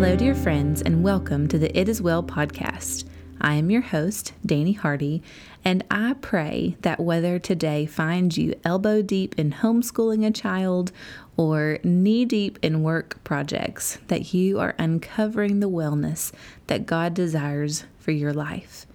[0.00, 3.04] Hello, dear friends, and welcome to the It Is Well podcast.
[3.40, 5.22] I am your host, Danny Hardy,
[5.64, 10.92] and I pray that whether today finds you elbow deep in homeschooling a child
[11.36, 16.32] or knee deep in work projects, that you are uncovering the wellness
[16.66, 18.86] that God desires for your life.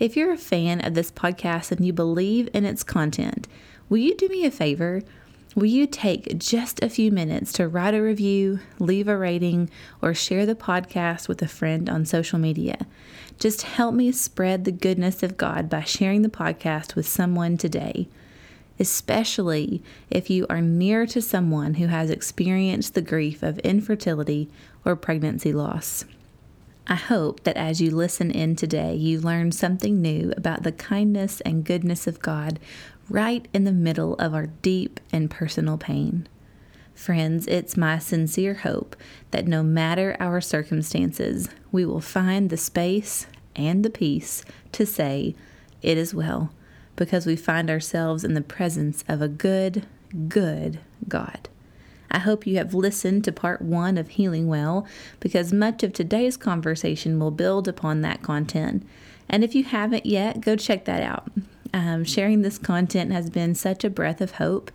[0.00, 3.46] If you're a fan of this podcast and you believe in its content,
[3.90, 5.02] will you do me a favor?
[5.54, 9.68] Will you take just a few minutes to write a review, leave a rating,
[10.00, 12.86] or share the podcast with a friend on social media?
[13.38, 18.08] Just help me spread the goodness of God by sharing the podcast with someone today,
[18.78, 24.48] especially if you are near to someone who has experienced the grief of infertility
[24.82, 26.06] or pregnancy loss.
[26.90, 31.40] I hope that as you listen in today, you learn something new about the kindness
[31.42, 32.58] and goodness of God
[33.08, 36.28] right in the middle of our deep and personal pain.
[36.92, 38.96] Friends, it's my sincere hope
[39.30, 45.36] that no matter our circumstances, we will find the space and the peace to say,
[45.82, 46.50] It is well,
[46.96, 49.86] because we find ourselves in the presence of a good,
[50.28, 51.48] good God.
[52.10, 54.86] I hope you have listened to part one of Healing Well
[55.20, 58.86] because much of today's conversation will build upon that content.
[59.28, 61.30] And if you haven't yet, go check that out.
[61.72, 64.72] Um, sharing this content has been such a breath of hope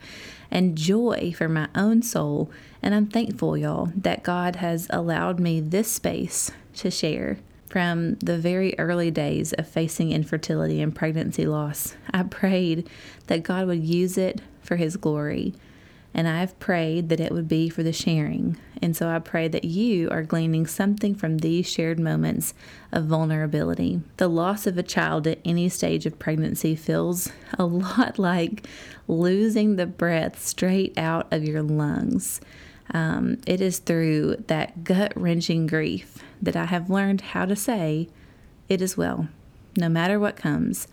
[0.50, 2.50] and joy for my own soul.
[2.82, 7.38] And I'm thankful, y'all, that God has allowed me this space to share.
[7.68, 12.90] From the very early days of facing infertility and pregnancy loss, I prayed
[13.28, 15.54] that God would use it for His glory
[16.16, 18.58] and I've prayed that it would be for the sharing.
[18.82, 22.54] And so I pray that you are gleaning something from these shared moments
[22.94, 24.00] of vulnerability.
[24.16, 28.66] The loss of a child at any stage of pregnancy feels a lot like
[29.10, 32.40] losing the breath straight out of your lungs.
[32.94, 38.08] Um, it is through that gut wrenching grief that I have learned how to say,
[38.70, 39.28] It is well,
[39.76, 40.88] no matter what comes.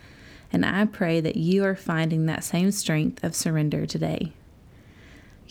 [0.53, 4.32] And I pray that you are finding that same strength of surrender today.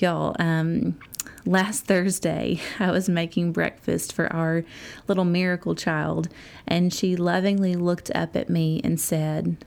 [0.01, 0.97] Y'all, um,
[1.45, 4.63] last Thursday, I was making breakfast for our
[5.07, 6.27] little miracle child,
[6.67, 9.63] and she lovingly looked up at me and said,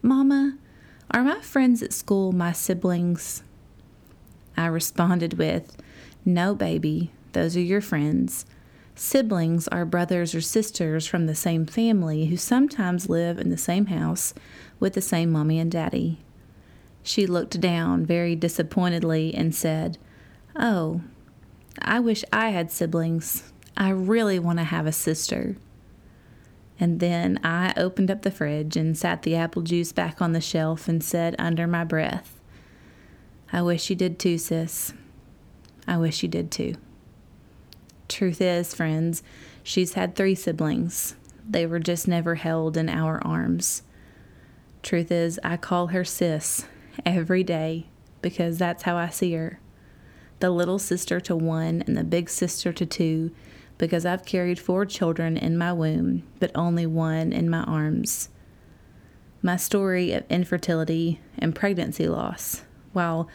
[0.00, 0.56] Mama,
[1.10, 3.42] are my friends at school my siblings?
[4.56, 5.76] I responded with,
[6.24, 8.46] No, baby, those are your friends.
[8.94, 13.86] Siblings are brothers or sisters from the same family who sometimes live in the same
[13.86, 14.32] house
[14.80, 16.23] with the same mommy and daddy.
[17.06, 19.98] She looked down very disappointedly and said,
[20.56, 21.02] Oh,
[21.78, 23.52] I wish I had siblings.
[23.76, 25.56] I really want to have a sister.
[26.80, 30.40] And then I opened up the fridge and sat the apple juice back on the
[30.40, 32.40] shelf and said under my breath,
[33.52, 34.94] I wish you did too, sis.
[35.86, 36.74] I wish you did too.
[38.08, 39.22] Truth is, friends,
[39.62, 41.16] she's had three siblings.
[41.46, 43.82] They were just never held in our arms.
[44.82, 46.66] Truth is, I call her sis
[47.04, 47.86] every day
[48.22, 49.60] because that's how I see her.
[50.40, 53.30] The little sister to one and the big sister to two
[53.78, 58.28] because I've carried four children in my womb, but only one in my arms.
[59.42, 62.62] My story of infertility and pregnancy loss,
[62.92, 63.28] while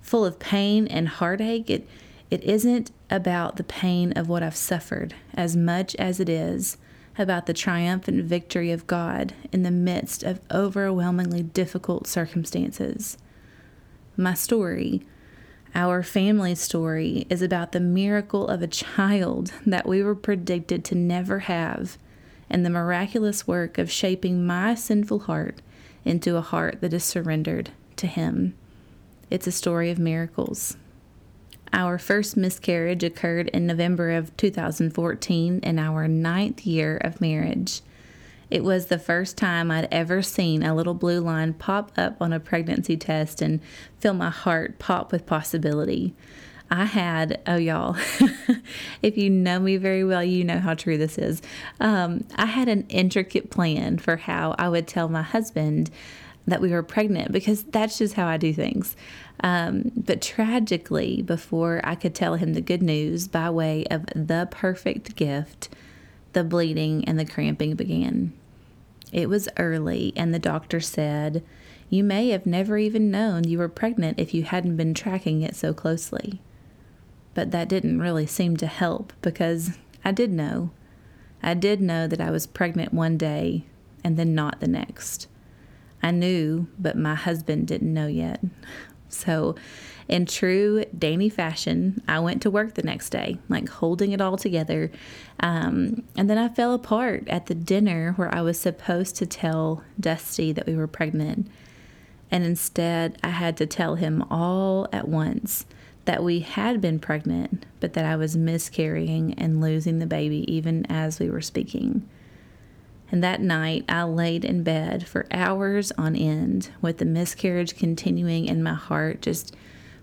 [0.00, 1.88] full of pain and heartache, it,
[2.30, 6.76] it isn't about the pain of what I've suffered as much as it is
[7.16, 13.16] about the triumphant victory of God in the midst of overwhelmingly difficult circumstances.
[14.16, 15.02] My story,
[15.74, 20.94] our family story, is about the miracle of a child that we were predicted to
[20.94, 21.98] never have
[22.50, 25.60] and the miraculous work of shaping my sinful heart
[26.04, 28.54] into a heart that is surrendered to Him.
[29.30, 30.76] It's a story of miracles.
[31.74, 37.80] Our first miscarriage occurred in November of 2014 in our ninth year of marriage.
[38.48, 42.32] It was the first time I'd ever seen a little blue line pop up on
[42.32, 43.60] a pregnancy test and
[43.98, 46.14] feel my heart pop with possibility.
[46.70, 47.96] I had, oh, y'all,
[49.02, 51.42] if you know me very well, you know how true this is.
[51.80, 55.90] Um, I had an intricate plan for how I would tell my husband
[56.46, 58.96] that we were pregnant because that's just how I do things.
[59.40, 64.48] Um, but tragically, before I could tell him the good news by way of the
[64.50, 65.68] perfect gift,
[66.32, 68.32] the bleeding and the cramping began.
[69.12, 71.44] It was early, and the doctor said,
[71.88, 75.54] You may have never even known you were pregnant if you hadn't been tracking it
[75.54, 76.40] so closely.
[77.34, 80.70] But that didn't really seem to help because I did know.
[81.42, 83.64] I did know that I was pregnant one day
[84.02, 85.26] and then not the next.
[86.02, 88.40] I knew, but my husband didn't know yet.
[89.14, 89.54] So,
[90.06, 94.36] in true Danny fashion, I went to work the next day, like holding it all
[94.36, 94.90] together.
[95.40, 99.82] Um, and then I fell apart at the dinner where I was supposed to tell
[99.98, 101.48] Dusty that we were pregnant.
[102.30, 105.64] And instead, I had to tell him all at once
[106.04, 110.84] that we had been pregnant, but that I was miscarrying and losing the baby even
[110.90, 112.06] as we were speaking.
[113.10, 118.46] And that night, I laid in bed for hours on end with the miscarriage continuing
[118.46, 119.54] in my heart, just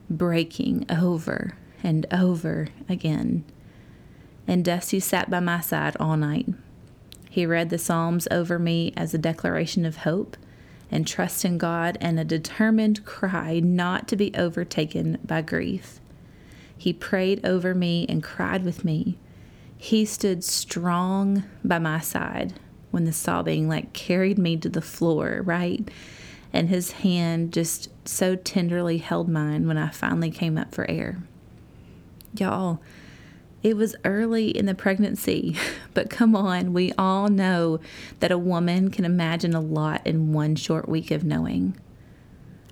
[0.10, 3.44] breaking over and over again.
[4.48, 6.48] And Dusty sat by my side all night.
[7.30, 10.38] He read the Psalms over me as a declaration of hope
[10.92, 16.02] and trust in God and a determined cry not to be overtaken by grief.
[16.78, 19.18] He prayed over me and cried with me.
[19.78, 22.54] He stood strong by my side
[22.92, 25.88] when the sobbing like carried me to the floor, right?
[26.54, 31.24] And his hand just so tenderly held mine when I finally came up for air.
[32.38, 32.82] Y'all,
[33.64, 35.56] it was early in the pregnancy,
[35.94, 37.80] but come on, we all know
[38.20, 41.78] that a woman can imagine a lot in one short week of knowing.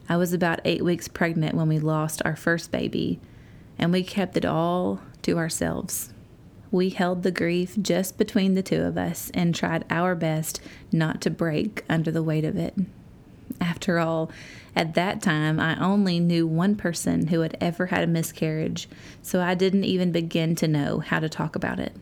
[0.08, 3.20] I was about eight weeks pregnant when we lost our first baby,
[3.78, 6.14] and we kept it all to ourselves.
[6.72, 10.62] We held the grief just between the two of us and tried our best
[10.92, 12.76] not to break under the weight of it.
[13.60, 14.32] After all,
[14.76, 18.88] at that time, I only knew one person who had ever had a miscarriage,
[19.22, 21.96] so I didn't even begin to know how to talk about it.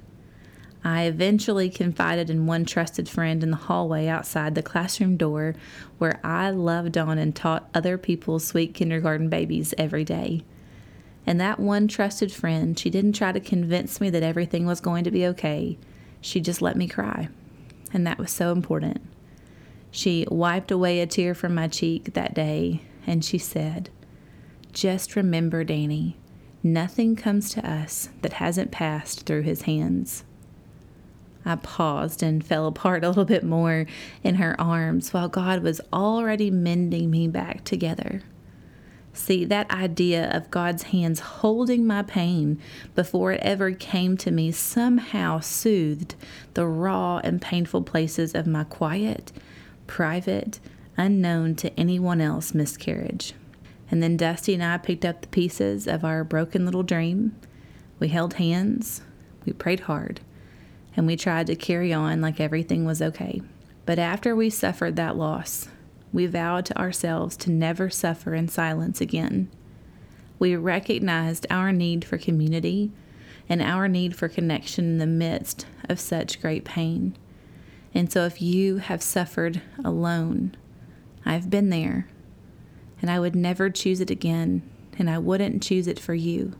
[0.83, 5.55] I eventually confided in one trusted friend in the hallway outside the classroom door
[5.97, 10.43] where I loved on and taught other people's sweet kindergarten babies every day.
[11.27, 15.03] And that one trusted friend, she didn't try to convince me that everything was going
[15.03, 15.77] to be okay.
[16.21, 17.27] She just let me cry.
[17.91, 19.01] And that was so important.
[19.91, 23.89] She wiped away a tear from my cheek that day and she said,
[24.71, 26.15] Just remember, Danny,
[26.63, 30.23] nothing comes to us that hasn't passed through his hands.
[31.45, 33.85] I paused and fell apart a little bit more
[34.23, 38.21] in her arms while God was already mending me back together.
[39.17, 42.61] See, that idea of God's hands holding my pain
[42.93, 46.13] before it ever came to me somehow soothed
[46.53, 49.31] the raw and painful places of my quiet,
[49.87, 50.59] private,
[50.97, 53.33] unknown to anyone else miscarriage.
[53.89, 57.35] And then Dusty and I picked up the pieces of our broken little dream.
[57.99, 59.01] We held hands,
[59.45, 60.21] we prayed hard,
[60.95, 63.41] and we tried to carry on like everything was okay.
[63.85, 65.69] But after we suffered that loss,
[66.13, 69.49] we vowed to ourselves to never suffer in silence again.
[70.39, 72.91] We recognized our need for community
[73.49, 77.15] and our need for connection in the midst of such great pain.
[77.93, 80.55] And so, if you have suffered alone,
[81.25, 82.07] I've been there,
[83.01, 84.61] and I would never choose it again,
[84.99, 86.53] and I wouldn't choose it for you.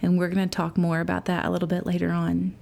[0.00, 2.54] And we're going to talk more about that a little bit later on.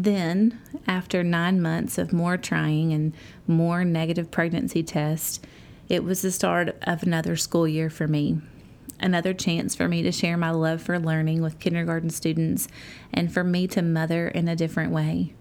[0.00, 3.12] Then, after nine months of more trying and
[3.48, 5.40] more negative pregnancy tests,
[5.88, 8.40] it was the start of another school year for me.
[9.00, 12.68] Another chance for me to share my love for learning with kindergarten students
[13.12, 15.34] and for me to mother in a different way.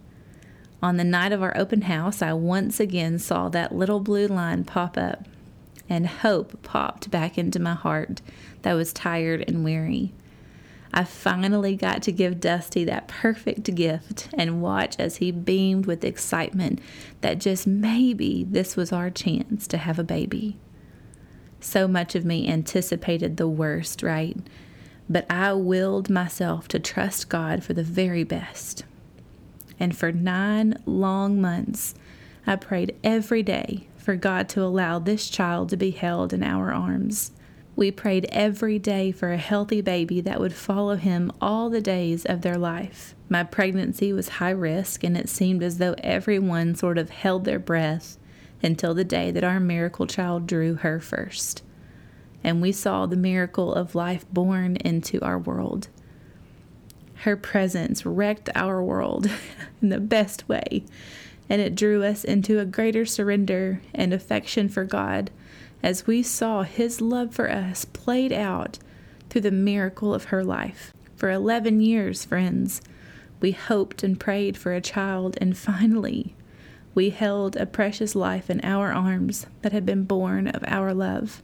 [0.82, 4.64] On the night of our open house, I once again saw that little blue line
[4.64, 5.28] pop up,
[5.88, 8.24] and hope popped back into my heart
[8.64, 10.14] that was tired and weary.
[10.98, 16.04] I finally got to give Dusty that perfect gift and watch as he beamed with
[16.04, 16.80] excitement
[17.22, 20.58] that just maybe this was our chance to have a baby.
[21.60, 24.38] So much of me anticipated the worst, right?
[25.08, 28.84] But I willed myself to trust God for the very best.
[29.80, 31.94] And for nine long months,
[32.48, 36.74] I prayed every day for God to allow this child to be held in our
[36.74, 37.34] arms.
[37.78, 42.26] We prayed every day for a healthy baby that would follow him all the days
[42.26, 43.14] of their life.
[43.30, 47.60] My pregnancy was high risk, and it seemed as though everyone sort of held their
[47.60, 48.18] breath
[48.64, 51.62] until the day that our miracle child drew her first.
[52.44, 55.90] And we saw the miracle of life born into our world.
[57.14, 59.30] Her presence wrecked our world
[59.84, 60.84] in the best way,
[61.48, 65.30] and it drew us into a greater surrender and affection for God
[65.84, 68.80] as we saw His love for us played out
[69.30, 70.94] through the miracle of her life.
[71.16, 72.82] For 11 years, friends,
[73.40, 76.36] we hoped and prayed for a child, and finally,
[76.96, 81.44] we held a precious life in our arms that had been born of our love.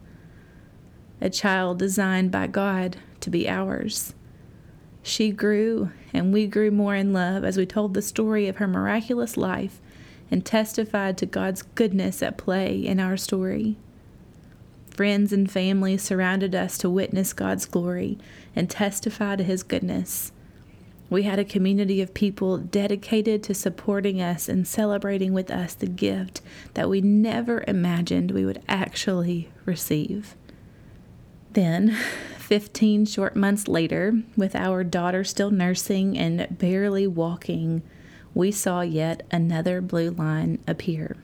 [1.22, 4.16] A child designed by God to be ours.
[5.04, 8.68] She grew, and we grew more in love as we told the story of her
[8.68, 9.80] miraculous life
[10.32, 13.78] and testified to God's goodness at play in our story.
[14.94, 18.20] Friends and family surrounded us to witness God's glory
[18.56, 20.32] and testify to His goodness.
[21.10, 25.88] We had a community of people dedicated to supporting us and celebrating with us the
[25.88, 26.42] gift
[26.76, 30.36] that we never imagined we would actually receive.
[31.52, 31.98] Then,
[32.38, 37.82] 15 short months later, with our daughter still nursing and barely walking,
[38.36, 41.18] we saw yet another blue line appear.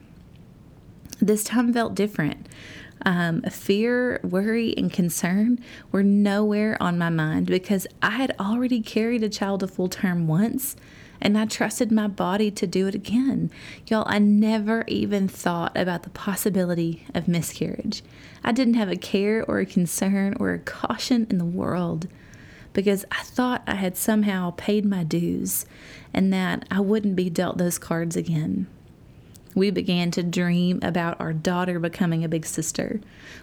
[1.19, 2.47] This time felt different.
[3.05, 5.59] Um, fear, worry, and concern
[5.91, 10.27] were nowhere on my mind because I had already carried a child to full term
[10.27, 10.75] once
[11.21, 13.51] and I trusted my body to do it again.
[13.87, 18.03] Y'all, I never even thought about the possibility of miscarriage.
[18.43, 22.07] I didn't have a care or a concern or a caution in the world
[22.73, 25.65] because I thought I had somehow paid my dues
[26.13, 28.67] and that I wouldn't be dealt those cards again.
[29.55, 33.01] We began to dream about our daughter becoming a big sister.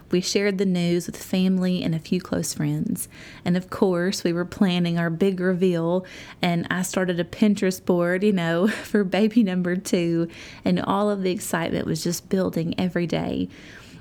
[0.09, 3.09] We shared the news with family and a few close friends.
[3.43, 6.05] And of course, we were planning our big reveal,
[6.41, 10.29] and I started a Pinterest board, you know, for baby number two,
[10.63, 13.49] and all of the excitement was just building every day.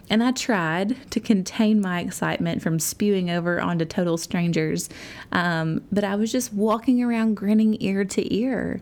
[0.08, 4.88] And I tried to contain my excitement from spewing over onto total strangers,
[5.32, 8.80] um, but I was just walking around grinning ear to ear.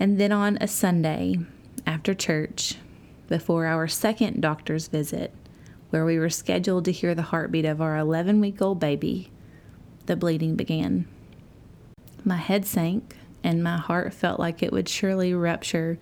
[0.00, 1.38] And then on a Sunday,
[1.86, 2.76] after church,
[3.28, 5.34] before our second doctor's visit,
[5.90, 9.30] where we were scheduled to hear the heartbeat of our 11 week old baby,
[10.06, 11.06] the bleeding began.
[12.24, 15.98] My head sank, and my heart felt like it would surely rupture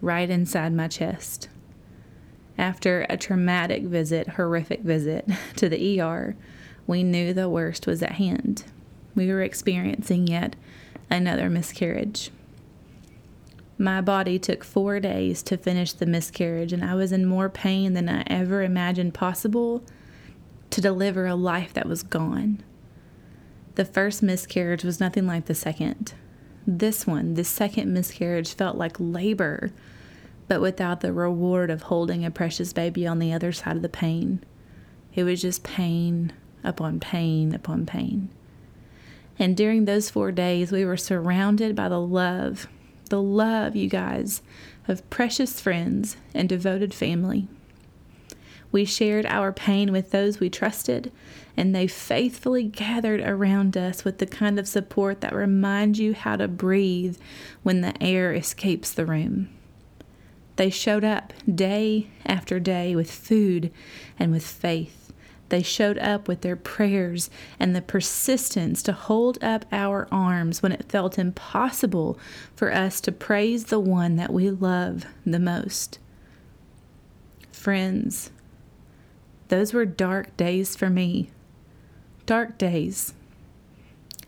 [0.00, 1.48] right inside my chest.
[2.58, 6.36] After a traumatic visit, horrific visit to the ER,
[6.86, 8.64] we knew the worst was at hand.
[9.14, 10.56] We were experiencing yet
[11.10, 12.30] another miscarriage.
[13.82, 17.94] My body took four days to finish the miscarriage, and I was in more pain
[17.94, 19.82] than I ever imagined possible
[20.70, 22.62] to deliver a life that was gone.
[23.74, 26.14] The first miscarriage was nothing like the second.
[26.64, 29.72] This one, the second miscarriage, felt like labor
[30.46, 33.88] but without the reward of holding a precious baby on the other side of the
[33.88, 34.44] pain.
[35.12, 38.28] It was just pain upon pain upon pain.
[39.40, 42.68] And during those four days, we were surrounded by the love,
[43.12, 44.40] the love, you guys,
[44.88, 47.46] of precious friends and devoted family.
[48.72, 51.12] We shared our pain with those we trusted,
[51.54, 56.36] and they faithfully gathered around us with the kind of support that reminds you how
[56.36, 57.18] to breathe
[57.62, 59.50] when the air escapes the room.
[60.56, 63.70] They showed up day after day with food
[64.18, 65.01] and with faith.
[65.52, 67.28] They showed up with their prayers
[67.60, 72.18] and the persistence to hold up our arms when it felt impossible
[72.56, 75.98] for us to praise the one that we love the most.
[77.52, 78.30] Friends,
[79.48, 81.28] those were dark days for me.
[82.24, 83.12] Dark days.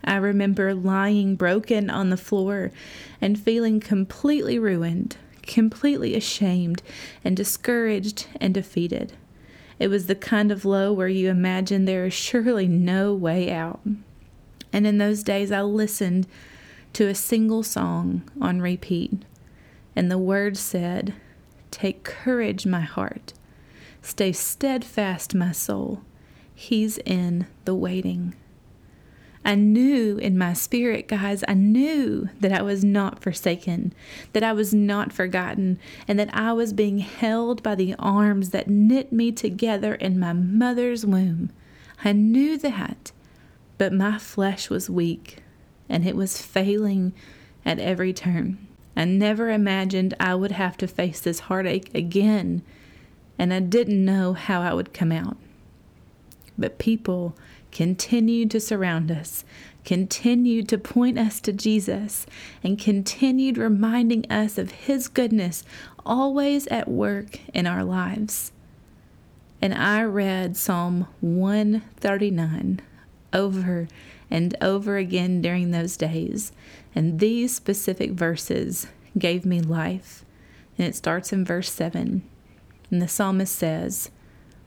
[0.03, 2.71] I remember lying broken on the floor
[3.19, 6.81] and feeling completely ruined completely ashamed
[7.23, 9.13] and discouraged and defeated.
[9.79, 13.81] It was the kind of low where you imagine there is surely no way out.
[14.71, 16.27] And in those days, I listened
[16.93, 19.23] to a single song on repeat,
[19.95, 21.13] and the words said,
[21.71, 23.33] Take courage, my heart.
[24.01, 26.01] Stay steadfast, my soul.
[26.53, 28.33] He's in the waiting.
[29.45, 33.93] I knew in my spirit, guys, I knew that I was not forsaken,
[34.33, 38.67] that I was not forgotten, and that I was being held by the arms that
[38.67, 41.51] knit me together in my mother's womb.
[42.03, 43.11] I knew that,
[43.77, 45.43] but my flesh was weak
[45.87, 47.13] and it was failing
[47.63, 48.57] at every turn.
[48.95, 52.63] I never imagined I would have to face this heartache again,
[53.37, 55.37] and I didn't know how I would come out.
[56.57, 57.35] But people
[57.71, 59.43] continued to surround us,
[59.83, 62.25] continued to point us to Jesus,
[62.63, 65.63] and continued reminding us of His goodness
[66.05, 68.51] always at work in our lives.
[69.61, 72.81] And I read Psalm 139
[73.33, 73.87] over
[74.31, 76.51] and over again during those days,
[76.93, 80.23] and these specific verses gave me life.
[80.77, 82.23] And it starts in verse 7.
[82.91, 84.09] And the psalmist says,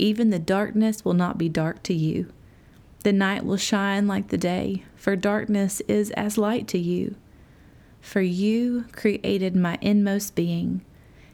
[0.00, 2.32] Even the darkness will not be dark to you.
[3.04, 7.16] The night will shine like the day, for darkness is as light to you.
[8.00, 10.82] For you created my inmost being.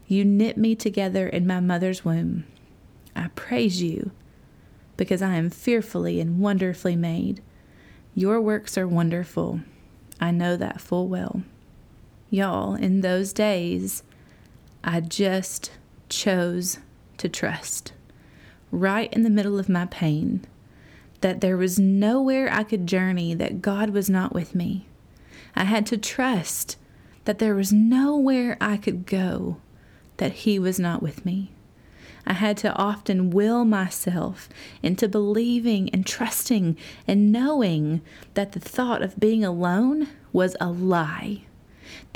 [0.09, 2.45] You knit me together in my mother's womb.
[3.15, 4.11] I praise you,
[4.97, 7.43] because I am fearfully and wonderfully made.
[8.17, 9.61] Your works are wonderful.
[10.21, 11.43] I know that full well.
[12.31, 14.03] Y'all, in those days,
[14.83, 15.71] I just
[16.09, 16.81] chose
[17.19, 17.93] to trust.
[18.71, 20.45] Right in the middle of my pain,
[21.21, 24.87] that there was nowhere I could journey that God was not with me.
[25.55, 26.77] I had to trust
[27.25, 29.59] that there was nowhere I could go
[30.17, 31.53] that He was not with me.
[32.27, 34.49] I had to often will myself
[34.83, 38.01] into believing and trusting and knowing
[38.35, 41.43] that the thought of being alone was a lie.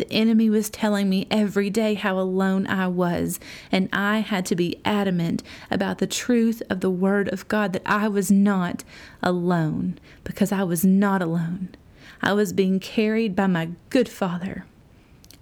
[0.00, 3.38] The enemy was telling me every day how alone I was,
[3.70, 7.82] and I had to be adamant about the truth of the Word of God that
[7.84, 8.82] I was not
[9.22, 11.74] alone because I was not alone.
[12.22, 14.64] I was being carried by my good Father,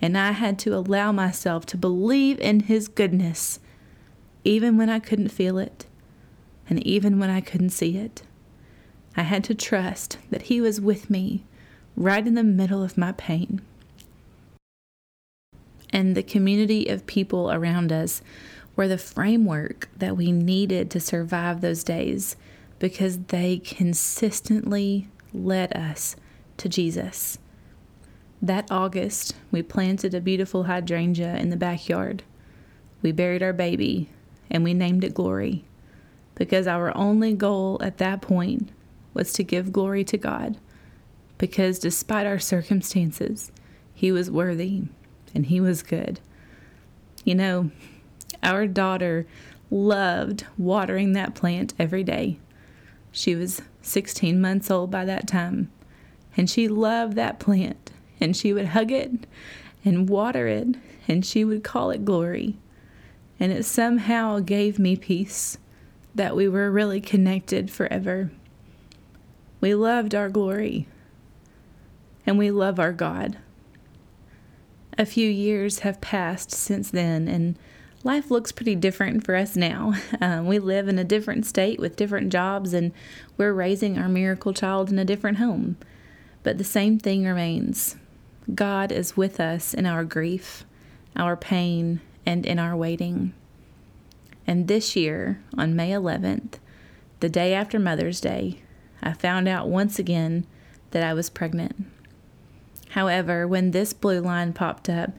[0.02, 3.60] and I had to allow myself to believe in His goodness
[4.42, 5.86] even when I couldn't feel it,
[6.68, 8.22] and even when I couldn't see it.
[9.16, 11.44] I had to trust that He was with me
[11.94, 13.60] right in the middle of my pain.
[15.90, 18.22] And the community of people around us
[18.76, 22.36] were the framework that we needed to survive those days
[22.78, 26.14] because they consistently led us
[26.58, 27.38] to Jesus.
[28.40, 32.22] That August, we planted a beautiful hydrangea in the backyard.
[33.02, 34.10] We buried our baby
[34.50, 35.64] and we named it Glory
[36.34, 38.70] because our only goal at that point
[39.12, 40.56] was to give glory to God.
[41.36, 43.50] Because despite our circumstances,
[43.92, 44.84] He was worthy
[45.34, 46.20] and He was good.
[47.24, 47.70] You know,
[48.42, 49.26] our daughter
[49.70, 52.38] loved watering that plant every day.
[53.12, 55.70] She was 16 months old by that time,
[56.36, 59.26] and she loved that plant, and she would hug it
[59.84, 62.58] and water it, and she would call it glory
[63.40, 65.58] and it somehow gave me peace
[66.14, 68.30] that we were really connected forever.
[69.60, 70.88] We loved our glory,
[72.26, 73.38] and we love our God.
[75.00, 77.56] A few years have passed since then, and
[78.02, 79.94] life looks pretty different for us now.
[80.20, 82.90] Um, we live in a different state with different jobs, and
[83.36, 85.76] we're raising our miracle child in a different home.
[86.42, 87.94] But the same thing remains
[88.52, 90.64] God is with us in our grief,
[91.14, 93.34] our pain, and in our waiting.
[94.48, 96.54] And this year, on May 11th,
[97.20, 98.62] the day after Mother's Day,
[99.00, 100.44] I found out once again
[100.90, 101.86] that I was pregnant.
[102.90, 105.12] However, when this blue line popped up,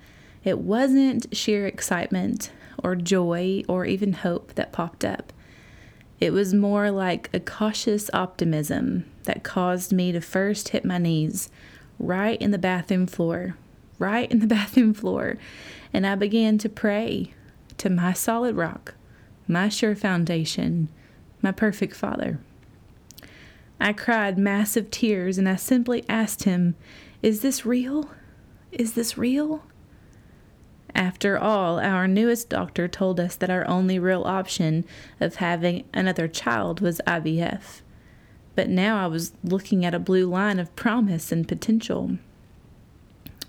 [0.43, 2.51] it wasn't sheer excitement
[2.83, 5.33] or joy or even hope that popped up.
[6.19, 11.49] It was more like a cautious optimism that caused me to first hit my knees
[11.97, 13.55] right in the bathroom floor,
[13.97, 15.37] right in the bathroom floor,
[15.93, 17.33] and I began to pray
[17.77, 18.95] to my solid rock,
[19.47, 20.89] my sure foundation,
[21.41, 22.39] my perfect Father.
[23.79, 26.75] I cried massive tears and I simply asked him,
[27.21, 28.09] Is this real?
[28.71, 29.63] Is this real?
[30.95, 34.85] After all, our newest doctor told us that our only real option
[35.19, 37.81] of having another child was IVF.
[38.55, 42.17] But now I was looking at a blue line of promise and potential.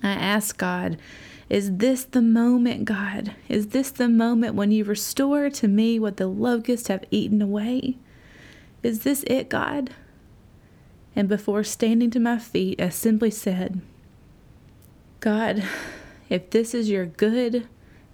[0.03, 0.99] I asked God
[1.51, 3.35] is this the moment, God?
[3.49, 7.99] Is this the moment when you restore to me what the locusts have eaten away?
[8.85, 9.91] Is this it, God?
[11.15, 13.81] And before standing to my feet, I simply said,
[15.21, 15.63] God,
[16.29, 17.69] if this is your good,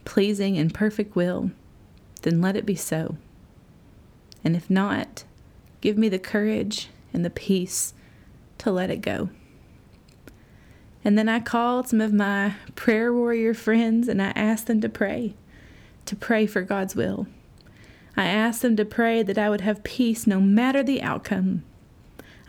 [0.04, 1.50] pleasing, and perfect will,
[2.22, 3.16] then let it be so.
[4.42, 5.24] And if not,
[5.80, 7.94] give me the courage and the peace
[8.59, 9.28] to let it go.
[11.04, 14.88] And then I called some of my prayer warrior friends and I asked them to
[14.88, 15.35] pray,
[16.06, 17.28] to pray for God's will.
[18.16, 21.62] I asked them to pray that I would have peace no matter the outcome.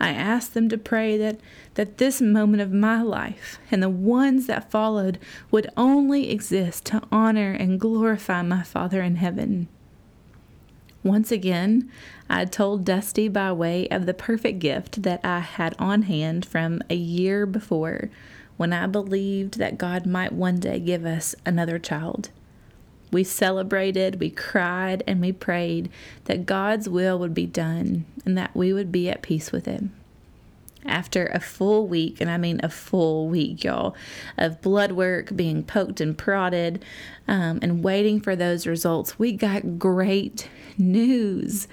[0.00, 1.40] I asked them to pray that,
[1.74, 5.18] that this moment of my life and the ones that followed
[5.50, 9.68] would only exist to honor and glorify my Father in heaven.
[11.02, 11.90] Once again,
[12.28, 16.82] I told Dusty by way of the perfect gift that I had on hand from
[16.90, 18.10] a year before
[18.56, 22.30] when I believed that God might one day give us another child.
[23.10, 25.90] We celebrated, we cried, and we prayed
[26.24, 29.92] that God's will would be done and that we would be at peace with Him.
[30.84, 33.94] After a full week, and I mean a full week, y'all,
[34.36, 36.84] of blood work, being poked and prodded,
[37.26, 41.68] um, and waiting for those results, we got great news.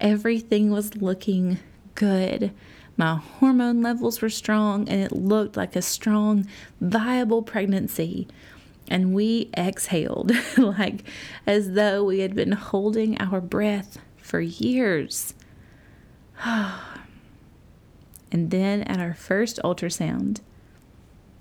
[0.00, 1.58] Everything was looking
[1.94, 2.52] good.
[2.96, 6.46] My hormone levels were strong, and it looked like a strong,
[6.80, 8.28] viable pregnancy.
[8.88, 11.04] And we exhaled like
[11.46, 15.34] as though we had been holding our breath for years.
[16.44, 16.80] and
[18.30, 20.40] then at our first ultrasound,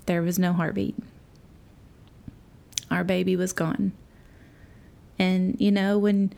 [0.06, 0.96] there was no heartbeat.
[2.90, 3.94] Our baby was gone.
[5.18, 6.34] And you know, when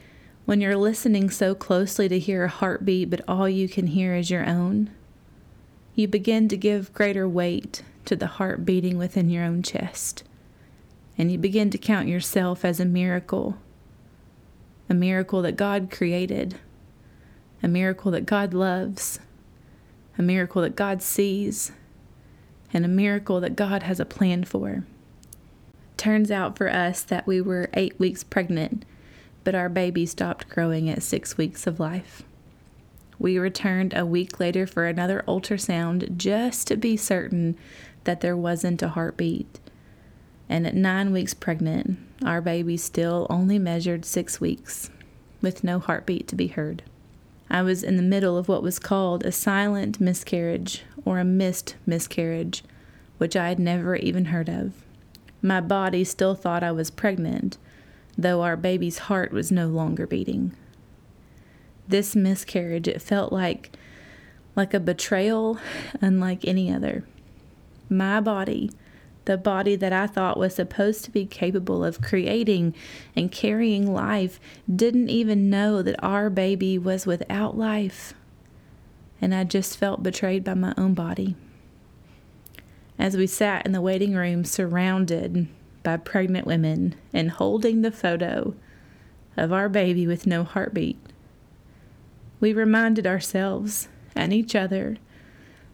[0.45, 4.29] when you're listening so closely to hear a heartbeat, but all you can hear is
[4.29, 4.89] your own,
[5.95, 10.23] you begin to give greater weight to the heart beating within your own chest.
[11.17, 13.57] And you begin to count yourself as a miracle,
[14.89, 16.55] a miracle that God created,
[17.61, 19.19] a miracle that God loves,
[20.17, 21.71] a miracle that God sees,
[22.73, 24.83] and a miracle that God has a plan for.
[25.97, 28.83] Turns out for us that we were eight weeks pregnant,
[29.43, 32.23] but our baby stopped growing at six weeks of life.
[33.19, 37.55] We returned a week later for another ultrasound just to be certain
[38.03, 39.59] that there wasn't a heartbeat.
[40.53, 44.91] And at nine weeks pregnant, our baby still only measured six weeks,
[45.41, 46.83] with no heartbeat to be heard.
[47.49, 51.75] I was in the middle of what was called a silent miscarriage or a missed
[51.87, 52.63] miscarriage,
[53.17, 54.73] which I had never even heard of.
[55.41, 57.57] My body still thought I was pregnant,
[58.15, 60.55] though our baby's heart was no longer beating.
[61.87, 63.71] This miscarriage, it felt like
[64.55, 65.57] like a betrayal
[65.99, 67.05] unlike any other.
[67.89, 68.69] My body,
[69.25, 72.75] the body that I thought was supposed to be capable of creating
[73.15, 74.39] and carrying life,
[74.73, 78.13] didn't even know that our baby was without life.
[79.21, 81.35] And I just felt betrayed by my own body.
[82.99, 85.47] As we sat in the waiting room surrounded
[85.81, 88.53] by pregnant women and holding the photo
[89.35, 90.97] of our baby with no heartbeat,
[92.39, 94.97] we reminded ourselves and each other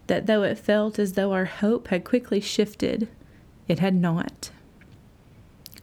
[0.08, 3.08] that though it felt as though our hope had quickly shifted,
[3.70, 4.52] it had not.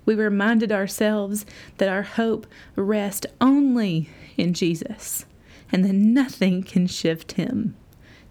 [0.04, 1.46] We reminded ourselves
[1.78, 2.46] that our hope
[2.76, 5.24] rests only in Jesus
[5.72, 7.74] and that nothing can shift him.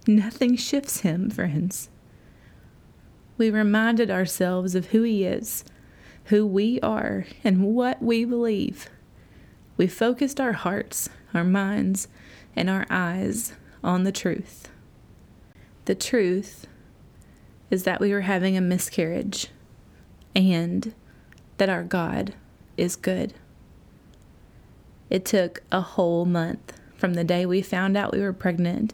[0.06, 1.89] Nothing shifts him, friends.
[3.39, 5.65] We reminded ourselves of who he is
[6.26, 8.89] who we are, and what we believe.
[9.78, 12.08] We focused our hearts, our minds,
[12.56, 14.70] and our eyes on the truth.
[15.86, 16.65] The truth
[17.69, 19.47] is that we were having a miscarriage
[20.36, 20.93] and
[21.58, 22.34] that our God
[22.78, 23.34] is good.
[25.10, 28.93] It took a whole month from the day we found out we were pregnant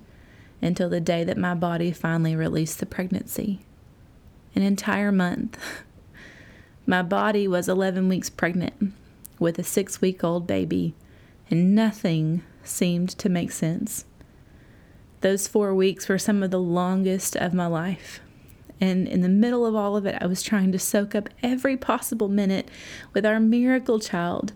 [0.61, 3.61] until the day that my body finally released the pregnancy.
[4.55, 5.57] An entire month.
[6.85, 8.93] My body was 11 weeks pregnant
[9.39, 10.93] with a six week old baby,
[11.49, 14.05] and nothing seemed to make sense.
[15.21, 18.19] Those four weeks were some of the longest of my life.
[18.81, 21.77] And in the middle of all of it, I was trying to soak up every
[21.77, 22.67] possible minute
[23.13, 24.53] with our miracle child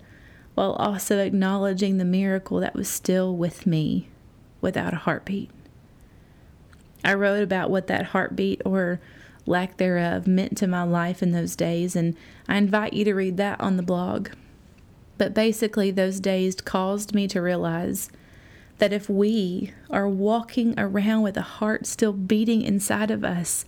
[0.56, 4.10] while also acknowledging the miracle that was still with me
[4.62, 5.52] without a heartbeat.
[7.04, 9.00] I wrote about what that heartbeat or
[9.46, 12.16] lack thereof meant to my life in those days, and
[12.48, 14.30] I invite you to read that on the blog.
[15.20, 18.10] But basically, those days caused me to realize
[18.78, 23.66] that if we are walking around with a heart still beating inside of us,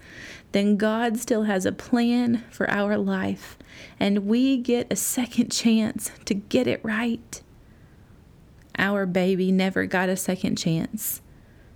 [0.52, 3.58] then God still has a plan for our life,
[4.00, 7.42] and we get a second chance to get it right.
[8.78, 11.22] Our baby never got a second chance,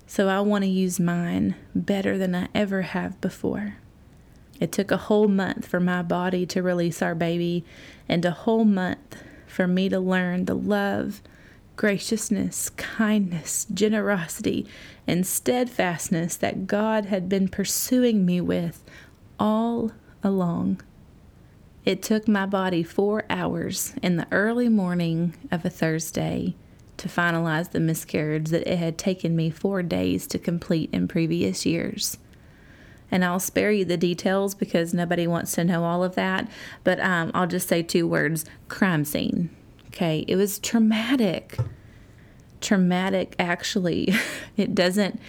[0.07, 3.77] so I want to use mine better than I ever have before.
[4.59, 7.65] It took a whole month for my body to release our baby,
[8.07, 11.21] and a whole month for me to learn the love,
[11.75, 14.67] graciousness, kindness, generosity,
[15.07, 18.83] and steadfastness that God had been pursuing me with
[19.39, 19.91] all
[20.23, 20.81] along.
[21.83, 26.55] It took my body four hours in the early morning of a Thursday
[26.97, 31.65] to finalize the miscarriage that it had taken me four days to complete in previous
[31.65, 32.17] years
[33.11, 36.49] and I'll spare you the details because nobody wants to know all of that.
[36.83, 39.49] But um, I'll just say two words crime scene.
[39.93, 41.57] Okay, it was traumatic.
[42.61, 44.13] Traumatic, actually.
[44.57, 45.19] it doesn't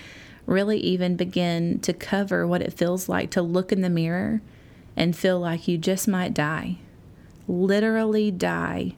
[0.46, 4.40] really even begin to cover what it feels like to look in the mirror
[4.96, 6.78] and feel like you just might die.
[7.48, 8.94] Literally die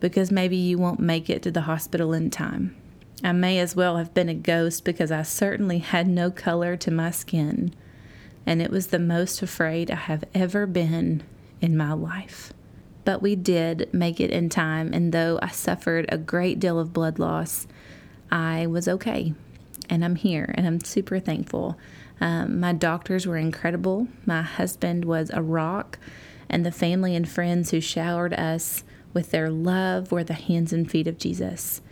[0.00, 2.74] because maybe you won't make it to the hospital in time.
[3.22, 6.90] I may as well have been a ghost because I certainly had no color to
[6.90, 7.74] my skin,
[8.46, 11.22] and it was the most afraid I have ever been
[11.60, 12.53] in my life.
[13.04, 16.92] But we did make it in time, and though I suffered a great deal of
[16.92, 17.66] blood loss,
[18.30, 19.34] I was okay.
[19.90, 21.76] And I'm here, and I'm super thankful.
[22.20, 24.08] Um, my doctors were incredible.
[24.24, 25.98] My husband was a rock,
[26.48, 30.90] and the family and friends who showered us with their love were the hands and
[30.90, 31.82] feet of Jesus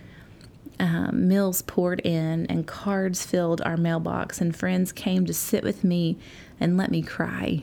[0.83, 5.85] um, meals poured in and cards filled our mailbox, and friends came to sit with
[5.85, 6.19] me
[6.59, 7.63] and let me cry.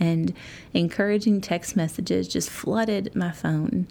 [0.00, 0.32] And
[0.72, 3.86] encouraging text messages just flooded my phone.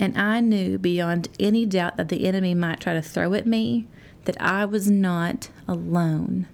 [0.00, 3.86] And I knew beyond any doubt that the enemy might try to throw at me
[4.24, 6.48] that I was not alone.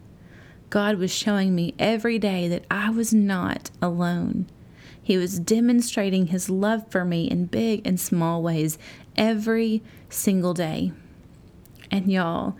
[0.70, 4.46] God was showing me every day that I was not alone.
[5.00, 8.76] He was demonstrating his love for me in big and small ways
[9.16, 10.92] every single day.
[11.90, 12.56] And y'all,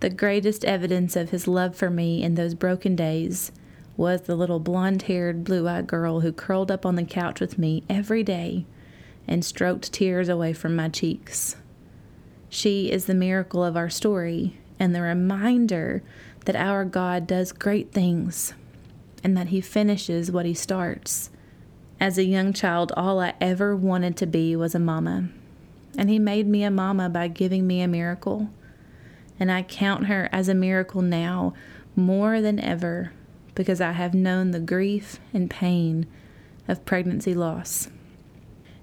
[0.00, 3.52] the greatest evidence of his love for me in those broken days
[3.96, 7.58] was the little blonde haired, blue eyed girl who curled up on the couch with
[7.58, 8.64] me every day
[9.28, 11.56] and stroked tears away from my cheeks.
[12.48, 16.02] She is the miracle of our story and the reminder
[16.46, 18.54] that our God does great things
[19.22, 21.28] and that He finishes what He starts.
[22.00, 25.28] As a young child, all I ever wanted to be was a mama,
[25.98, 28.48] and He made me a mama by giving me a miracle
[29.40, 31.54] and I count her as a miracle now
[31.96, 33.12] more than ever
[33.54, 36.06] because I have known the grief and pain
[36.68, 37.88] of pregnancy loss.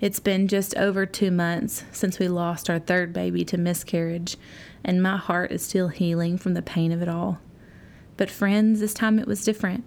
[0.01, 4.37] It's been just over two months since we lost our third baby to miscarriage,
[4.83, 7.39] and my heart is still healing from the pain of it all.
[8.15, 9.85] But, friends, this time it was different.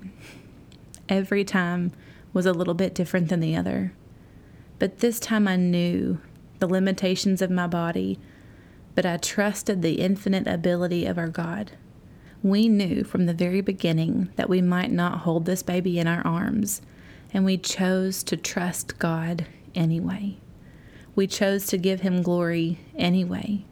[1.09, 1.92] Every time
[2.33, 3.92] was a little bit different than the other.
[4.78, 6.20] But this time I knew
[6.59, 8.18] the limitations of my body
[8.94, 11.72] but I trusted the infinite ability of our God.
[12.42, 16.26] We knew from the very beginning that we might not hold this baby in our
[16.26, 16.81] arms,
[17.33, 20.38] and we chose to trust God anyway.
[21.14, 23.64] We chose to give Him glory anyway.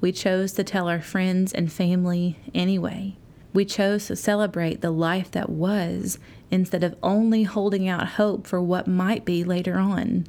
[0.00, 3.16] We chose to tell our friends and family anyway.
[3.52, 6.18] We chose to celebrate the life that was
[6.50, 10.26] instead of only holding out hope for what might be later on.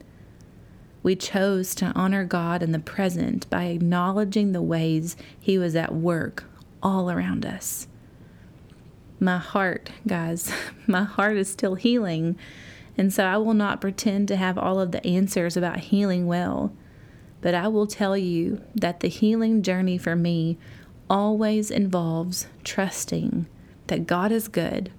[1.01, 5.93] We chose to honor God in the present by acknowledging the ways He was at
[5.93, 6.43] work
[6.83, 7.87] all around us.
[9.19, 10.51] My heart, guys,
[10.87, 12.37] my heart is still healing,
[12.97, 16.73] and so I will not pretend to have all of the answers about healing well.
[17.41, 20.57] But I will tell you that the healing journey for me
[21.09, 23.47] always involves trusting
[23.87, 24.91] that God is good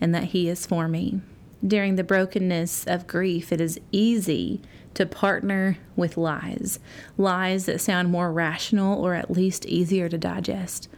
[0.00, 1.20] and that He is for me.
[1.66, 4.62] During the brokenness of grief, it is easy
[4.94, 6.78] to partner with lies,
[7.16, 10.88] lies that sound more rational or at least easier to digest.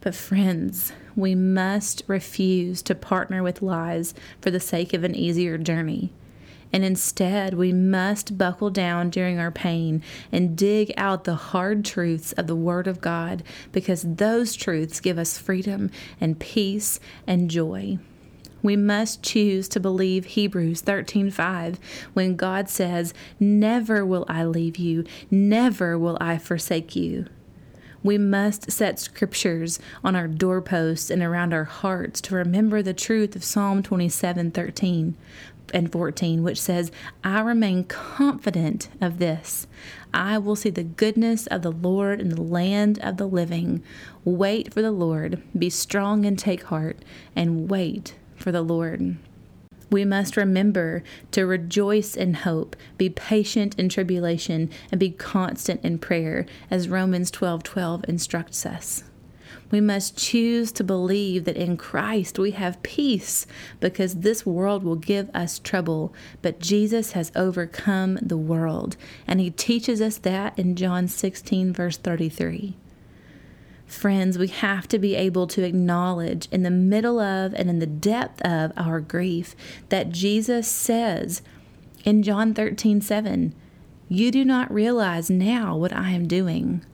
[0.00, 5.58] But, friends, we must refuse to partner with lies for the sake of an easier
[5.58, 6.12] journey.
[6.72, 12.32] And instead, we must buckle down during our pain and dig out the hard truths
[12.32, 17.98] of the Word of God because those truths give us freedom and peace and joy.
[18.62, 21.78] We must choose to believe Hebrews 13:5
[22.12, 27.26] when God says, "Never will I leave you, never will I forsake you."
[28.02, 33.34] We must set scriptures on our doorposts and around our hearts to remember the truth
[33.34, 35.14] of Psalm 27:13
[35.74, 36.90] and 14, which says,
[37.22, 39.66] I remain confident of this.
[40.14, 43.82] I will see the goodness of the Lord in the land of the living.
[44.24, 45.42] Wait for the Lord.
[45.56, 47.04] Be strong and take heart,
[47.36, 49.16] and wait for the Lord.
[49.90, 55.98] We must remember to rejoice in hope, be patient in tribulation, and be constant in
[55.98, 59.04] prayer, as Romans 12 12 instructs us.
[59.70, 63.46] We must choose to believe that in Christ we have peace
[63.80, 68.96] because this world will give us trouble, but Jesus has overcome the world.
[69.26, 72.76] And he teaches us that in John 16, verse 33.
[73.88, 77.86] Friends, we have to be able to acknowledge in the middle of and in the
[77.86, 79.56] depth of our grief
[79.88, 81.40] that Jesus says
[82.04, 83.54] in John 13 7,
[84.08, 86.84] You do not realize now what I am doing,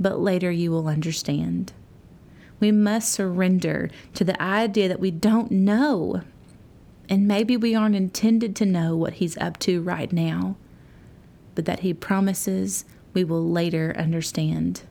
[0.00, 1.72] but later you will understand.
[2.58, 6.22] We must surrender to the idea that we don't know.
[7.08, 10.56] And maybe we aren't intended to know what He's up to right now,
[11.54, 14.82] but that He promises we will later understand.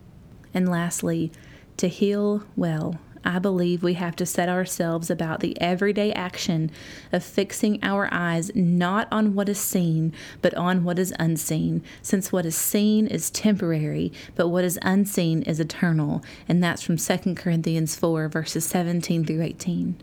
[0.54, 1.32] And lastly,
[1.78, 6.72] to heal well, I believe we have to set ourselves about the everyday action
[7.12, 12.32] of fixing our eyes not on what is seen, but on what is unseen, since
[12.32, 16.24] what is seen is temporary, but what is unseen is eternal.
[16.50, 19.96] And that's from 2 Corinthians 4, verses 17 through 18.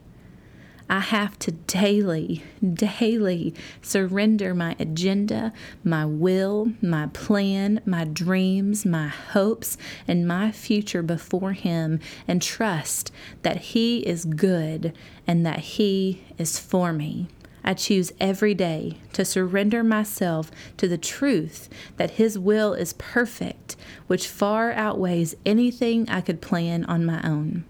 [0.90, 5.52] I have to daily, daily surrender my agenda,
[5.84, 13.12] my will, my plan, my dreams, my hopes, and my future before Him and trust
[13.42, 14.94] that He is good
[15.26, 17.28] and that He is for me.
[17.62, 23.76] I choose every day to surrender myself to the truth that His will is perfect,
[24.06, 27.64] which far outweighs anything I could plan on my own.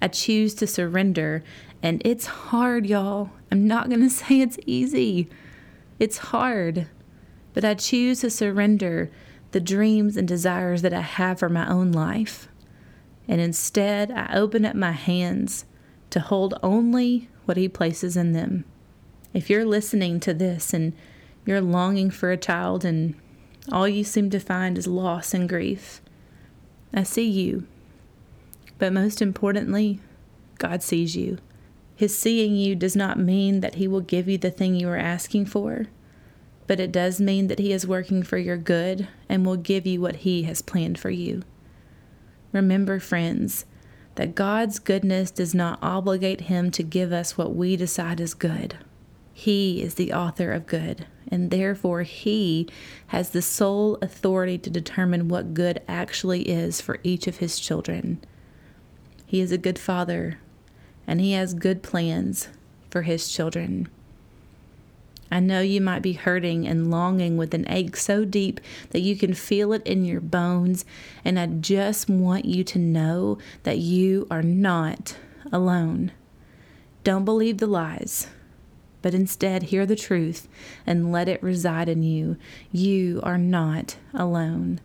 [0.00, 1.42] I choose to surrender
[1.82, 3.30] and it's hard, y'all.
[3.50, 5.28] I'm not going to say it's easy.
[5.98, 6.88] It's hard.
[7.54, 9.10] But I choose to surrender
[9.52, 12.48] the dreams and desires that I have for my own life.
[13.28, 15.64] And instead, I open up my hands
[16.10, 18.64] to hold only what He places in them.
[19.32, 20.92] If you're listening to this and
[21.44, 23.14] you're longing for a child and
[23.72, 26.00] all you seem to find is loss and grief,
[26.92, 27.66] I see you.
[28.78, 30.00] But most importantly,
[30.58, 31.38] God sees you.
[31.94, 34.98] His seeing you does not mean that He will give you the thing you are
[34.98, 35.86] asking for,
[36.66, 40.00] but it does mean that He is working for your good and will give you
[40.00, 41.42] what He has planned for you.
[42.52, 43.64] Remember, friends,
[44.16, 48.76] that God's goodness does not obligate Him to give us what we decide is good.
[49.32, 52.68] He is the author of good, and therefore He
[53.08, 58.20] has the sole authority to determine what good actually is for each of His children.
[59.26, 60.38] He is a good Father
[61.06, 62.48] and He has good plans
[62.90, 63.88] for His children.
[65.30, 68.60] I know you might be hurting and longing with an ache so deep
[68.90, 70.84] that you can feel it in your bones,
[71.24, 75.16] and I just want you to know that you are not
[75.52, 76.12] alone.
[77.02, 78.28] Don't believe the lies,
[79.02, 80.48] but instead hear the truth
[80.86, 82.36] and let it reside in you.
[82.70, 84.80] You are not alone.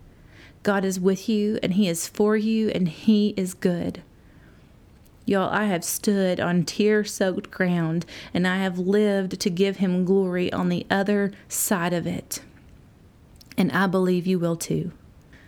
[0.63, 4.01] God is with you, and He is for you, and He is good.
[5.32, 10.04] Y'all, I have stood on tear soaked ground and I have lived to give him
[10.04, 12.41] glory on the other side of it.
[13.58, 14.91] And I believe you will too.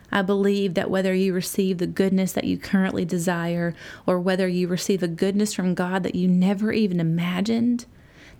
[0.09, 4.69] I believe that whether you receive the goodness that you currently desire or whether you
[4.69, 7.85] receive a goodness from God that you never even imagined,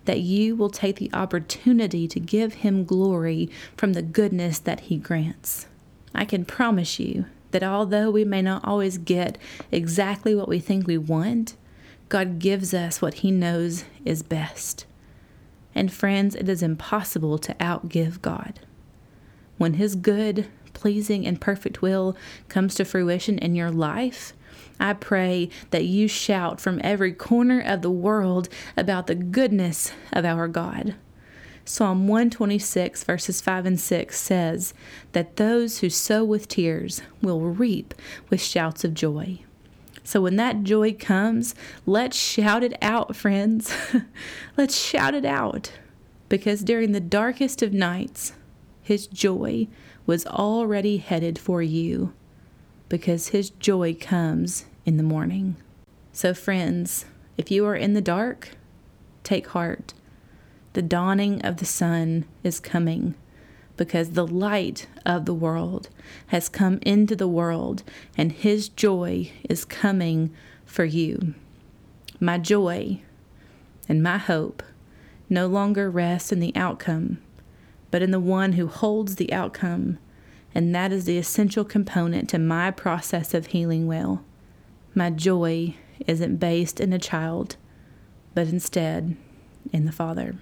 [0.06, 4.96] that you will take the opportunity to give Him glory from the goodness that He
[4.96, 5.66] grants.
[6.14, 9.38] I can promise you that although we may not always get
[9.70, 11.54] exactly what we think we want,
[12.08, 14.86] God gives us what He knows is best.
[15.72, 18.58] And friends, it is impossible to outgive God.
[19.56, 22.16] When His good, pleasing, and perfect will
[22.48, 24.32] comes to fruition in your life,
[24.80, 30.24] I pray that you shout from every corner of the world about the goodness of
[30.24, 30.96] our God.
[31.66, 34.74] Psalm 126, verses 5 and 6 says
[35.12, 37.94] that those who sow with tears will reap
[38.28, 39.38] with shouts of joy.
[40.02, 41.54] So when that joy comes,
[41.86, 43.74] let's shout it out, friends.
[44.58, 45.72] let's shout it out.
[46.28, 48.34] Because during the darkest of nights,
[48.82, 49.66] his joy
[50.04, 52.12] was already headed for you.
[52.90, 55.56] Because his joy comes in the morning.
[56.12, 57.06] So, friends,
[57.38, 58.50] if you are in the dark,
[59.22, 59.94] take heart
[60.74, 63.14] the dawning of the sun is coming
[63.76, 65.88] because the light of the world
[66.28, 67.82] has come into the world
[68.16, 70.32] and his joy is coming
[70.64, 71.34] for you.
[72.20, 73.00] My joy
[73.88, 74.62] and my hope
[75.28, 77.18] no longer rest in the outcome,
[77.90, 79.98] but in the one who holds the outcome,
[80.54, 84.24] and that is the essential component to my process of healing well.
[84.94, 87.56] My joy isn't based in a child,
[88.34, 89.16] but instead
[89.72, 90.36] in the Father.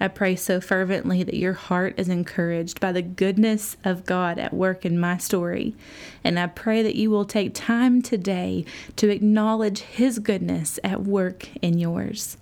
[0.00, 4.54] I pray so fervently that your heart is encouraged by the goodness of God at
[4.54, 5.74] work in my story.
[6.22, 8.64] And I pray that you will take time today
[8.96, 12.36] to acknowledge His goodness at work in yours.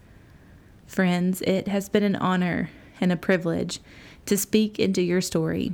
[0.86, 3.80] Friends, it has been an honor and a privilege
[4.26, 5.72] to speak into your story.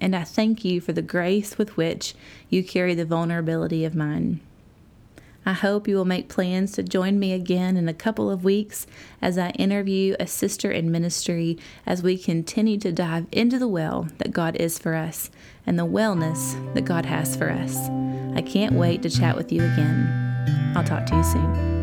[0.00, 2.14] And I thank you for the grace with which
[2.48, 4.40] you carry the vulnerability of mine.
[5.44, 8.86] I hope you will make plans to join me again in a couple of weeks
[9.20, 14.08] as I interview a sister in ministry as we continue to dive into the well
[14.18, 15.30] that God is for us
[15.66, 17.76] and the wellness that God has for us.
[18.36, 20.72] I can't wait to chat with you again.
[20.76, 21.81] I'll talk to you soon.